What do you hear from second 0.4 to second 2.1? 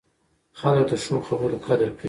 خلک د ښو خبرو قدر کوي